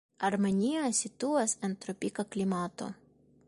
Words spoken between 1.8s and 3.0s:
tropika klimato.